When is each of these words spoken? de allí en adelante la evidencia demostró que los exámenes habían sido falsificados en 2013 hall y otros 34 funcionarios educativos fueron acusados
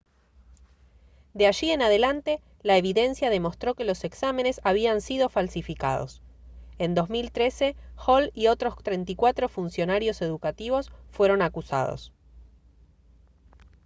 de 1.35 1.45
allí 1.45 1.69
en 1.69 1.83
adelante 1.83 2.41
la 2.63 2.75
evidencia 2.75 3.29
demostró 3.29 3.75
que 3.75 3.83
los 3.83 4.03
exámenes 4.03 4.59
habían 4.63 4.99
sido 4.99 5.29
falsificados 5.29 6.23
en 6.79 6.95
2013 6.95 7.75
hall 7.97 8.31
y 8.33 8.47
otros 8.47 8.77
34 8.81 9.47
funcionarios 9.47 10.23
educativos 10.23 10.91
fueron 11.11 11.43
acusados 11.43 12.11